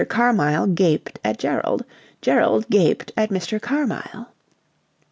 [0.09, 1.85] Carmyle gaped at Gerald:
[2.23, 3.61] Gerald gaped at Mr.
[3.61, 4.29] Carmyle.